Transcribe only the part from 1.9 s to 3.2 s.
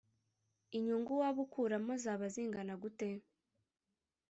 zaba zingana gute